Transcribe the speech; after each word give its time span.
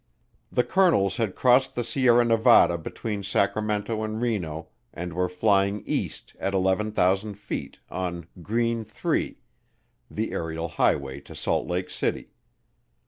The 0.51 0.63
colonels 0.63 1.17
had 1.17 1.35
crossed 1.35 1.75
the 1.75 1.83
Sierra 1.83 2.25
Nevada 2.25 2.79
between 2.79 3.21
Sacramento 3.21 4.01
and 4.01 4.19
Reno 4.19 4.69
and 4.91 5.13
were 5.13 5.29
flying 5.29 5.83
east 5.85 6.35
at 6.39 6.55
11,000 6.55 7.35
feet 7.35 7.77
on 7.87 8.25
"Green 8.41 8.83
3," 8.83 9.37
the 10.09 10.31
aerial 10.31 10.69
highway 10.69 11.19
to 11.19 11.35
Salt 11.35 11.67
Lake 11.67 11.91
City. 11.91 12.31